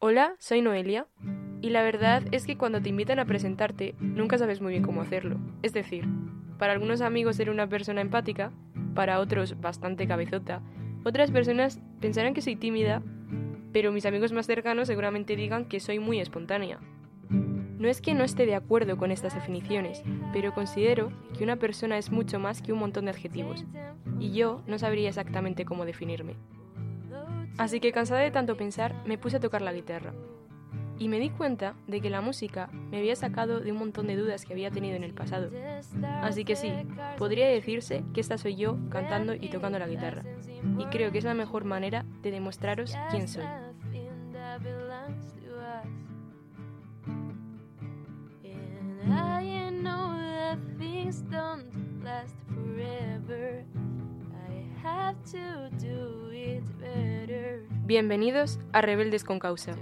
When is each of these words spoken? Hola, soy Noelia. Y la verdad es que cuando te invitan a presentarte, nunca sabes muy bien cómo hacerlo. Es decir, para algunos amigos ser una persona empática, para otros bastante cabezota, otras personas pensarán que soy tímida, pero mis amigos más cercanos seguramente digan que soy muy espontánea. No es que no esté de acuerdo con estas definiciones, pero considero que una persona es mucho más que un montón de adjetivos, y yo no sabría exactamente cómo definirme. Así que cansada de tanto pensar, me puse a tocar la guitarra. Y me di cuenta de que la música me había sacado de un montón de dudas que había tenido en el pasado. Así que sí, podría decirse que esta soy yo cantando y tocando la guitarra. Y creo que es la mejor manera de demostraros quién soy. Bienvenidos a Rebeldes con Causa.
Hola, 0.00 0.36
soy 0.38 0.62
Noelia. 0.62 1.08
Y 1.60 1.70
la 1.70 1.82
verdad 1.82 2.22
es 2.30 2.46
que 2.46 2.56
cuando 2.56 2.80
te 2.80 2.88
invitan 2.88 3.18
a 3.18 3.24
presentarte, 3.24 3.96
nunca 3.98 4.38
sabes 4.38 4.60
muy 4.60 4.70
bien 4.70 4.84
cómo 4.84 5.02
hacerlo. 5.02 5.40
Es 5.64 5.72
decir, 5.72 6.04
para 6.56 6.72
algunos 6.72 7.00
amigos 7.00 7.34
ser 7.34 7.50
una 7.50 7.68
persona 7.68 8.00
empática, 8.00 8.52
para 8.94 9.18
otros 9.18 9.60
bastante 9.60 10.06
cabezota, 10.06 10.62
otras 11.04 11.32
personas 11.32 11.80
pensarán 12.00 12.32
que 12.32 12.42
soy 12.42 12.54
tímida, 12.54 13.02
pero 13.72 13.90
mis 13.90 14.06
amigos 14.06 14.30
más 14.30 14.46
cercanos 14.46 14.86
seguramente 14.86 15.34
digan 15.34 15.64
que 15.64 15.80
soy 15.80 15.98
muy 15.98 16.20
espontánea. 16.20 16.78
No 17.28 17.88
es 17.88 18.00
que 18.00 18.14
no 18.14 18.22
esté 18.22 18.46
de 18.46 18.54
acuerdo 18.54 18.98
con 18.98 19.10
estas 19.10 19.34
definiciones, 19.34 20.04
pero 20.32 20.54
considero 20.54 21.10
que 21.36 21.42
una 21.42 21.56
persona 21.56 21.98
es 21.98 22.12
mucho 22.12 22.38
más 22.38 22.62
que 22.62 22.72
un 22.72 22.78
montón 22.78 23.06
de 23.06 23.10
adjetivos, 23.10 23.64
y 24.20 24.30
yo 24.30 24.62
no 24.68 24.78
sabría 24.78 25.08
exactamente 25.08 25.64
cómo 25.64 25.84
definirme. 25.84 26.36
Así 27.58 27.80
que 27.80 27.92
cansada 27.92 28.20
de 28.20 28.30
tanto 28.30 28.56
pensar, 28.56 28.94
me 29.04 29.18
puse 29.18 29.36
a 29.36 29.40
tocar 29.40 29.62
la 29.62 29.72
guitarra. 29.72 30.14
Y 30.96 31.08
me 31.08 31.18
di 31.18 31.30
cuenta 31.30 31.74
de 31.86 32.00
que 32.00 32.10
la 32.10 32.20
música 32.20 32.70
me 32.72 32.98
había 32.98 33.14
sacado 33.14 33.60
de 33.60 33.70
un 33.72 33.78
montón 33.78 34.06
de 34.06 34.16
dudas 34.16 34.44
que 34.44 34.52
había 34.52 34.70
tenido 34.70 34.96
en 34.96 35.04
el 35.04 35.12
pasado. 35.12 35.50
Así 36.22 36.44
que 36.44 36.56
sí, 36.56 36.72
podría 37.18 37.48
decirse 37.48 38.04
que 38.14 38.20
esta 38.20 38.38
soy 38.38 38.56
yo 38.56 38.78
cantando 38.90 39.34
y 39.34 39.48
tocando 39.48 39.78
la 39.78 39.88
guitarra. 39.88 40.22
Y 40.78 40.86
creo 40.86 41.12
que 41.12 41.18
es 41.18 41.24
la 41.24 41.34
mejor 41.34 41.64
manera 41.64 42.04
de 42.22 42.30
demostraros 42.30 42.96
quién 43.10 43.28
soy. 43.28 43.44
Bienvenidos 57.84 58.58
a 58.72 58.80
Rebeldes 58.80 59.24
con 59.24 59.38
Causa. 59.38 59.76